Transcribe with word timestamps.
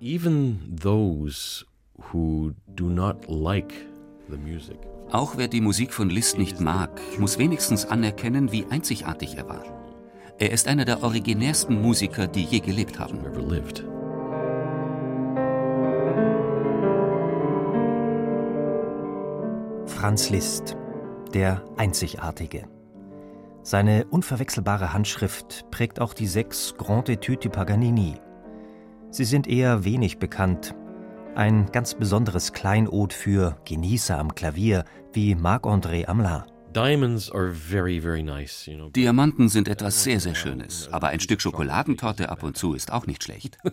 Even 0.00 0.76
those 0.80 1.64
who 2.12 2.54
do 2.76 2.88
not 2.88 3.28
like 3.28 3.72
auch 5.10 5.38
wer 5.38 5.48
die 5.48 5.62
Musik 5.62 5.94
von 5.94 6.10
Liszt 6.10 6.36
nicht 6.36 6.60
mag, 6.60 7.00
muss 7.18 7.38
wenigstens 7.38 7.86
anerkennen, 7.86 8.52
wie 8.52 8.66
einzigartig 8.66 9.36
er 9.36 9.48
war. 9.48 9.64
Er 10.38 10.52
ist 10.52 10.68
einer 10.68 10.84
der 10.84 11.02
originärsten 11.02 11.80
Musiker, 11.80 12.26
die 12.26 12.44
je 12.44 12.60
gelebt 12.60 12.98
haben. 12.98 13.18
Franz 19.86 20.28
Liszt, 20.28 20.76
der 21.32 21.64
Einzigartige. 21.78 22.68
Seine 23.62 24.06
unverwechselbare 24.10 24.92
Handschrift 24.92 25.64
prägt 25.70 26.00
auch 26.00 26.12
die 26.12 26.26
sechs 26.26 26.74
Grand 26.76 27.08
Etudes 27.08 27.40
de 27.40 27.50
Paganini. 27.50 28.14
Sie 29.10 29.24
sind 29.24 29.46
eher 29.46 29.84
wenig 29.84 30.18
bekannt, 30.18 30.74
ein 31.34 31.66
ganz 31.72 31.94
besonderes 31.94 32.52
Kleinod 32.52 33.12
für 33.12 33.56
Genießer 33.64 34.18
am 34.18 34.34
Klavier 34.34 34.84
wie 35.12 35.34
Marc-André 35.34 36.06
Amelin. 36.06 36.42
Diamanten 38.94 39.48
sind 39.48 39.68
etwas 39.68 40.04
sehr, 40.04 40.20
sehr 40.20 40.34
Schönes, 40.34 40.88
aber 40.92 41.08
ein 41.08 41.20
Stück 41.20 41.40
Schokoladentorte 41.40 42.28
ab 42.28 42.42
und 42.42 42.58
zu 42.58 42.74
ist 42.74 42.92
auch 42.92 43.06
nicht 43.06 43.24
schlecht. 43.24 43.56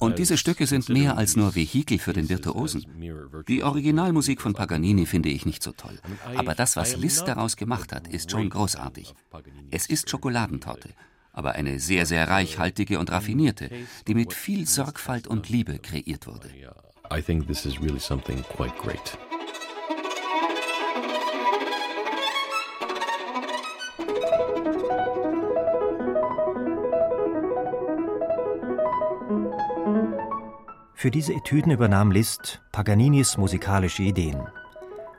Und 0.00 0.18
diese 0.18 0.36
Stücke 0.36 0.66
sind 0.66 0.90
mehr 0.90 1.16
als 1.16 1.36
nur 1.36 1.54
Vehikel 1.54 1.98
für 1.98 2.12
den 2.12 2.28
Virtuosen. 2.28 2.84
Die 3.48 3.62
Originalmusik 3.62 4.42
von 4.42 4.52
Paganini 4.52 5.06
finde 5.06 5.30
ich 5.30 5.46
nicht 5.46 5.62
so 5.62 5.72
toll. 5.72 5.98
Aber 6.36 6.54
das, 6.54 6.76
was 6.76 6.98
Liszt 6.98 7.28
daraus 7.28 7.56
gemacht 7.56 7.94
hat, 7.94 8.08
ist 8.08 8.30
schon 8.30 8.50
großartig. 8.50 9.14
Es 9.70 9.86
ist 9.86 10.10
Schokoladentorte 10.10 10.90
aber 11.32 11.52
eine 11.52 11.80
sehr, 11.80 12.06
sehr 12.06 12.28
reichhaltige 12.28 12.98
und 12.98 13.10
raffinierte, 13.10 13.70
die 14.06 14.14
mit 14.14 14.32
viel 14.32 14.66
Sorgfalt 14.66 15.26
und 15.26 15.48
Liebe 15.48 15.78
kreiert 15.78 16.26
wurde. 16.26 16.48
I 17.12 17.20
think 17.20 17.46
this 17.46 17.66
is 17.66 17.80
really 17.80 18.00
something 18.00 18.42
quite 18.44 18.74
great. 18.78 19.18
Für 30.94 31.10
diese 31.10 31.34
Etüden 31.34 31.72
übernahm 31.72 32.12
Liszt 32.12 32.62
Paganinis 32.70 33.36
musikalische 33.36 34.04
Ideen. 34.04 34.40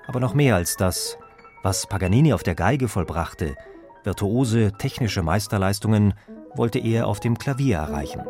Aber 0.07 0.21
noch 0.21 0.33
mehr 0.33 0.55
als 0.55 0.77
das, 0.77 1.17
was 1.61 1.87
Paganini 1.87 2.33
auf 2.33 2.41
der 2.41 2.55
Geige 2.55 2.87
vollbrachte, 2.87 3.55
Virtuose 4.03 4.73
technische 4.77 5.23
Meisterleistungen 5.23 6.13
wollte 6.55 6.79
er 6.79 7.07
auf 7.07 7.19
dem 7.19 7.37
Klavier 7.37 7.77
erreichen. 7.77 8.21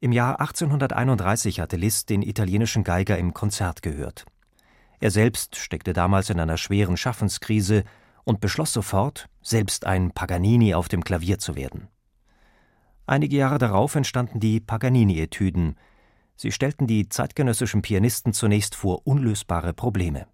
Im 0.00 0.12
Jahr 0.12 0.40
1831 0.40 1.60
hatte 1.60 1.76
Liszt 1.76 2.10
den 2.10 2.22
italienischen 2.22 2.84
Geiger 2.84 3.18
im 3.18 3.34
Konzert 3.34 3.82
gehört. 3.82 4.24
Er 4.98 5.10
selbst 5.10 5.56
steckte 5.56 5.92
damals 5.92 6.30
in 6.30 6.40
einer 6.40 6.56
schweren 6.56 6.96
Schaffenskrise 6.96 7.84
und 8.24 8.40
beschloss 8.40 8.72
sofort, 8.72 9.28
selbst 9.42 9.86
ein 9.86 10.10
Paganini 10.10 10.74
auf 10.74 10.88
dem 10.88 11.04
Klavier 11.04 11.38
zu 11.38 11.54
werden. 11.54 11.88
Einige 13.06 13.36
Jahre 13.36 13.58
darauf 13.58 13.94
entstanden 13.94 14.40
die 14.40 14.60
Paganini-Etüden, 14.60 15.76
Sie 16.42 16.52
stellten 16.52 16.86
die 16.86 17.06
zeitgenössischen 17.06 17.82
Pianisten 17.82 18.32
zunächst 18.32 18.74
vor 18.74 19.06
unlösbare 19.06 19.74
Probleme. 19.74 20.26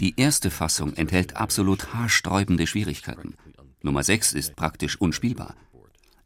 Die 0.00 0.14
erste 0.18 0.50
Fassung 0.50 0.92
enthält 0.92 1.36
absolut 1.38 1.94
haarsträubende 1.94 2.66
Schwierigkeiten. 2.66 3.36
Nummer 3.80 4.02
6 4.02 4.34
ist 4.34 4.54
praktisch 4.54 5.00
unspielbar. 5.00 5.56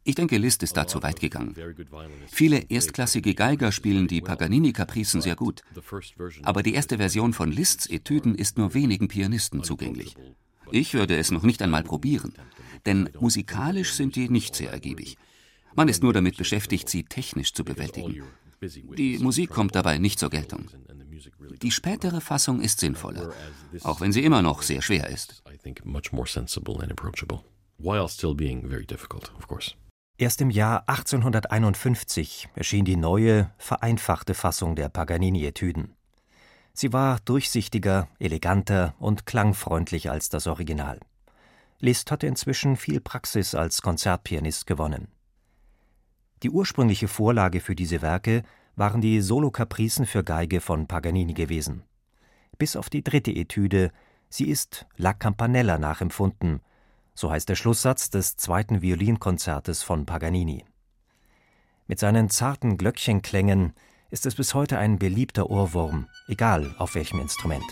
Ich 0.03 0.15
denke, 0.15 0.37
Liszt 0.37 0.63
ist 0.63 0.75
da 0.75 0.85
zu 0.85 1.01
weit 1.01 1.21
gegangen. 1.21 1.55
Viele 2.27 2.57
erstklassige 2.57 3.33
Geiger 3.33 3.71
spielen 3.71 4.09
die 4.09 4.19
Paganini-Kapricen 4.19 5.21
sehr 5.21 5.37
gut. 5.37 5.61
Aber 6.43 6.61
die 6.61 6.73
erste 6.73 6.97
Version 6.97 7.31
von 7.31 7.53
Liszt's 7.53 7.87
Etüden 7.87 8.35
ist 8.35 8.57
nur 8.57 8.73
wenigen 8.73 9.07
Pianisten 9.07 9.63
zugänglich. 9.63 10.17
Ich 10.71 10.93
würde 10.93 11.15
es 11.15 11.31
noch 11.31 11.43
nicht 11.43 11.61
einmal 11.61 11.83
probieren, 11.83 12.33
denn 12.85 13.09
musikalisch 13.17 13.93
sind 13.93 14.17
die 14.17 14.27
nicht 14.27 14.57
sehr 14.57 14.73
ergiebig. 14.73 15.17
Man 15.75 15.89
ist 15.89 16.01
nur 16.01 16.13
damit 16.13 16.37
beschäftigt, 16.37 16.89
sie 16.89 17.03
technisch 17.03 17.53
zu 17.53 17.63
bewältigen. 17.63 18.23
Die 18.97 19.19
Musik 19.19 19.49
kommt 19.49 19.75
dabei 19.75 19.97
nicht 19.97 20.19
zur 20.19 20.29
Geltung. 20.29 20.69
Die 21.61 21.71
spätere 21.71 22.21
Fassung 22.21 22.61
ist 22.61 22.79
sinnvoller, 22.79 23.33
auch 23.83 24.01
wenn 24.01 24.11
sie 24.11 24.23
immer 24.23 24.41
noch 24.41 24.61
sehr 24.61 24.81
schwer 24.81 25.09
ist. 25.09 25.43
Erst 30.17 30.41
im 30.41 30.49
Jahr 30.49 30.87
1851 30.87 32.49
erschien 32.55 32.85
die 32.85 32.95
neue, 32.95 33.51
vereinfachte 33.57 34.33
Fassung 34.33 34.75
der 34.75 34.87
Paganini-Etüden. 34.87 35.93
Sie 36.73 36.93
war 36.93 37.19
durchsichtiger, 37.25 38.07
eleganter 38.19 38.95
und 38.99 39.25
klangfreundlicher 39.25 40.11
als 40.11 40.29
das 40.29 40.47
Original. 40.47 40.99
Liszt 41.79 42.11
hatte 42.11 42.27
inzwischen 42.27 42.77
viel 42.77 43.01
Praxis 43.01 43.55
als 43.55 43.81
Konzertpianist 43.81 44.67
gewonnen. 44.67 45.09
Die 46.45 46.51
ursprüngliche 46.51 47.07
Vorlage 47.07 47.59
für 47.59 47.73
diese 47.73 48.03
Werke 48.03 48.43
waren 48.75 49.01
die 49.01 49.19
Solokapricen 49.19 50.05
für 50.05 50.23
Geige 50.23 50.61
von 50.61 50.85
Paganini 50.85 51.33
gewesen. 51.33 51.81
Bis 52.59 52.75
auf 52.75 52.87
die 52.87 53.03
dritte 53.03 53.31
Etüde, 53.31 53.91
sie 54.29 54.47
ist 54.47 54.85
La 54.95 55.13
Campanella 55.13 55.79
nachempfunden, 55.79 56.59
so 57.15 57.31
heißt 57.31 57.49
der 57.49 57.55
Schlusssatz 57.55 58.11
des 58.11 58.37
zweiten 58.37 58.83
Violinkonzertes 58.83 59.81
von 59.81 60.05
Paganini. 60.05 60.63
Mit 61.87 61.97
seinen 61.97 62.29
zarten 62.29 62.77
Glöckchenklängen 62.77 63.73
ist 64.11 64.27
es 64.27 64.35
bis 64.35 64.53
heute 64.53 64.77
ein 64.77 64.99
beliebter 64.99 65.49
Ohrwurm, 65.49 66.09
egal 66.27 66.75
auf 66.77 66.93
welchem 66.93 67.21
Instrument. 67.21 67.65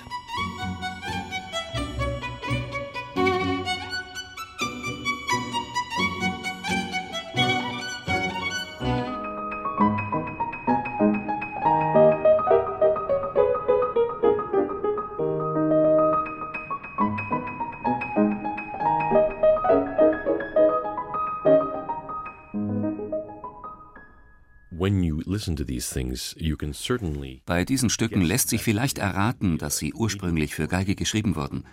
Bei 27.45 27.63
diesen 27.65 27.89
Stücken 27.89 28.21
lässt 28.21 28.49
sich 28.49 28.63
vielleicht 28.63 28.97
erraten, 28.97 29.57
dass 29.57 29.77
sie 29.77 29.93
ursprünglich 29.93 30.55
für 30.55 30.67
Geige 30.67 30.95
geschrieben 30.95 31.35
wurden. 31.37 31.65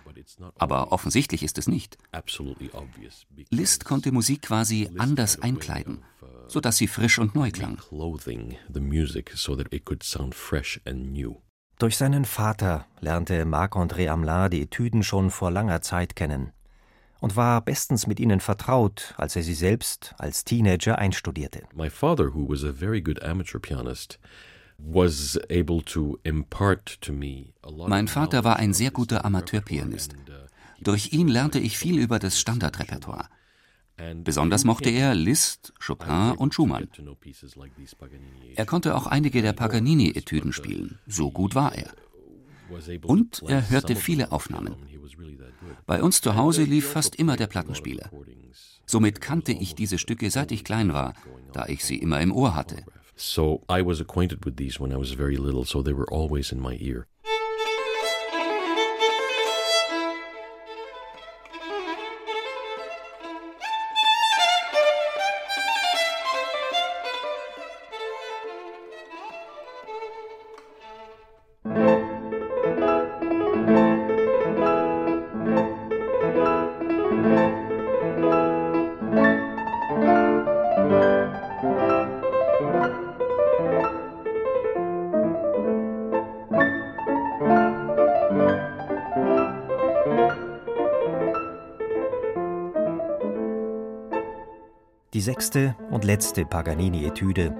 Aber 0.57 0.93
offensichtlich 0.93 1.43
ist 1.43 1.57
es 1.57 1.67
nicht. 1.67 1.97
Liszt 3.49 3.85
konnte 3.85 4.11
Musik 4.13 4.43
quasi 4.43 4.89
anders 4.97 5.41
einkleiden, 5.41 6.03
sodass 6.47 6.77
sie 6.77 6.87
frisch 6.87 7.19
und 7.19 7.35
neu 7.35 7.51
klang. 7.51 7.81
Durch 11.79 11.97
seinen 11.97 12.25
Vater 12.25 12.85
lernte 13.01 13.43
Marc-André 13.45 14.07
Amelin 14.07 14.51
die 14.51 14.61
Etüden 14.61 15.03
schon 15.03 15.31
vor 15.31 15.51
langer 15.51 15.81
Zeit 15.81 16.15
kennen 16.15 16.53
und 17.21 17.37
war 17.37 17.61
bestens 17.61 18.07
mit 18.07 18.19
ihnen 18.19 18.41
vertraut, 18.41 19.13
als 19.15 19.37
er 19.37 19.43
sie 19.43 19.53
selbst 19.53 20.13
als 20.17 20.43
Teenager 20.43 20.97
einstudierte. 20.97 21.61
My 21.73 21.89
father, 21.89 22.33
who 22.33 22.49
was 22.49 22.65
a 22.65 22.73
very 22.73 23.01
good 23.01 23.23
amateur 23.23 23.59
pianist, 23.59 24.19
mein 27.87 28.07
Vater 28.07 28.43
war 28.43 28.55
ein 28.57 28.73
sehr 28.73 28.89
guter 28.89 29.23
Amateurpianist. 29.23 30.15
Durch 30.81 31.13
ihn 31.13 31.27
lernte 31.27 31.59
ich 31.59 31.77
viel 31.77 31.99
über 31.99 32.17
das 32.17 32.39
Standardrepertoire. 32.39 33.27
Besonders 34.23 34.63
mochte 34.63 34.89
er 34.89 35.13
Liszt, 35.13 35.73
Chopin 35.85 36.31
und 36.31 36.55
Schumann. 36.55 36.87
Er 38.55 38.65
konnte 38.65 38.95
auch 38.95 39.05
einige 39.05 39.43
der 39.43 39.53
Paganini-Etüden 39.53 40.51
spielen. 40.51 40.97
So 41.05 41.29
gut 41.29 41.53
war 41.53 41.75
er. 41.75 41.91
Und 43.03 43.43
er 43.47 43.69
hörte 43.69 43.95
viele 43.95 44.31
Aufnahmen. 44.31 44.75
Bei 45.85 46.01
uns 46.01 46.21
zu 46.21 46.35
Hause 46.35 46.63
lief 46.63 46.87
fast 46.87 47.15
immer 47.15 47.35
der 47.37 47.47
Plattenspieler. 47.47 48.09
Somit 48.85 49.21
kannte 49.21 49.51
ich 49.51 49.75
diese 49.75 49.97
Stücke 49.97 50.29
seit 50.29 50.51
ich 50.51 50.63
klein 50.63 50.93
war, 50.93 51.13
da 51.53 51.67
ich 51.67 51.83
sie 51.85 51.97
immer 51.97 52.19
im 52.21 52.31
Ohr 52.31 52.55
hatte. 52.55 52.83
So 53.15 53.63
I 53.69 53.85
was 53.85 54.01
acquainted 54.01 54.45
with 54.45 54.55
these 54.55 54.79
when 54.79 54.91
I 54.91 54.95
was 54.95 55.11
very 55.11 55.35
little, 55.35 55.63
so 55.63 55.83
they 55.83 55.95
were 55.95 56.11
always 56.11 56.51
in 56.51 56.59
my 56.59 56.75
ear. 56.79 57.05
Die 95.21 95.25
sechste 95.25 95.75
und 95.91 96.03
letzte 96.03 96.45
Paganini-Etüde. 96.45 97.55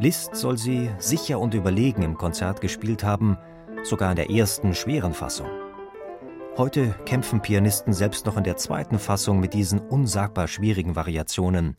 Liszt 0.00 0.34
soll 0.34 0.58
sie 0.58 0.90
sicher 0.98 1.38
und 1.38 1.54
überlegen 1.54 2.02
im 2.02 2.18
Konzert 2.18 2.60
gespielt 2.60 3.04
haben, 3.04 3.38
sogar 3.84 4.10
in 4.10 4.16
der 4.16 4.30
ersten 4.30 4.74
schweren 4.74 5.14
Fassung. 5.14 5.46
Heute 6.56 6.92
kämpfen 7.06 7.40
Pianisten 7.40 7.92
selbst 7.92 8.26
noch 8.26 8.36
in 8.36 8.42
der 8.42 8.56
zweiten 8.56 8.98
Fassung 8.98 9.38
mit 9.38 9.54
diesen 9.54 9.78
unsagbar 9.78 10.48
schwierigen 10.48 10.96
Variationen. 10.96 11.76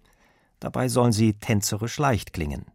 Dabei 0.62 0.88
sollen 0.88 1.12
sie 1.12 1.34
tänzerisch 1.34 1.98
leicht 1.98 2.32
klingen. 2.32 2.68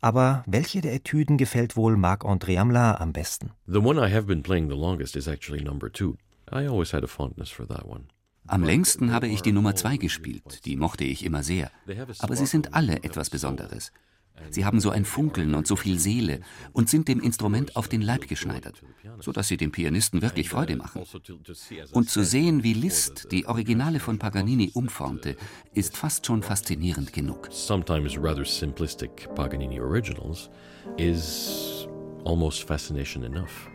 Aber 0.00 0.42
welche 0.48 0.80
der 0.80 0.94
Etüden 0.94 1.36
gefällt 1.36 1.76
wohl 1.76 1.96
Marc-André 1.96 2.58
Hamelin 2.58 2.96
am 2.96 3.12
besten? 3.12 3.52
The 3.68 3.78
one 3.78 4.04
I 4.04 4.12
have 4.12 4.26
been 4.26 4.42
playing 4.42 4.68
the 4.68 4.74
longest 4.74 5.14
is 5.14 5.28
actually 5.28 5.62
number 5.62 5.92
two. 5.92 6.16
I 6.50 6.66
always 6.66 6.92
had 6.92 7.04
a 7.04 7.06
fondness 7.06 7.50
for 7.50 7.68
that 7.68 7.86
one. 7.86 8.08
Am 8.50 8.64
längsten 8.64 9.12
habe 9.12 9.28
ich 9.28 9.42
die 9.42 9.52
Nummer 9.52 9.76
zwei 9.76 9.96
gespielt, 9.96 10.64
die 10.64 10.74
mochte 10.74 11.04
ich 11.04 11.24
immer 11.24 11.44
sehr. 11.44 11.70
Aber 12.18 12.34
sie 12.34 12.46
sind 12.46 12.74
alle 12.74 13.04
etwas 13.04 13.30
Besonderes. 13.30 13.92
Sie 14.50 14.64
haben 14.64 14.80
so 14.80 14.90
ein 14.90 15.04
Funkeln 15.04 15.54
und 15.54 15.68
so 15.68 15.76
viel 15.76 16.00
Seele 16.00 16.40
und 16.72 16.88
sind 16.88 17.06
dem 17.06 17.20
Instrument 17.20 17.76
auf 17.76 17.86
den 17.86 18.00
Leib 18.02 18.26
geschneidert, 18.26 18.82
so 19.20 19.30
dass 19.30 19.46
sie 19.46 19.56
dem 19.56 19.70
Pianisten 19.70 20.20
wirklich 20.20 20.48
Freude 20.48 20.74
machen. 20.74 21.04
Und 21.92 22.10
zu 22.10 22.24
sehen, 22.24 22.64
wie 22.64 22.74
Liszt 22.74 23.28
die 23.30 23.46
Originale 23.46 24.00
von 24.00 24.18
Paganini 24.18 24.72
umformte, 24.74 25.36
ist 25.72 25.96
fast 25.96 26.26
schon 26.26 26.42
faszinierend 26.42 27.12
genug. 27.12 27.48
Sometimes 27.52 28.18
rather 28.18 28.44
simplistic 28.44 29.32
Paganini 29.36 29.78
originals 29.78 30.50
is 30.96 31.86
almost 32.24 32.64
fascination 32.64 33.22
enough. 33.22 33.68